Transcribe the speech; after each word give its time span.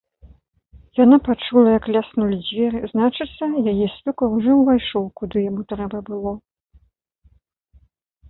Яна 1.03 1.17
пачула, 1.27 1.73
як 1.73 1.83
ляснулі 1.95 2.37
дзверы, 2.45 2.79
значыцца, 2.93 3.45
яе 3.73 3.85
свёкар 3.95 4.29
ужо 4.37 4.51
ўвайшоў, 4.61 5.03
куды 5.21 5.37
яму 5.49 5.61
трэба 5.73 5.97
было. 6.09 6.33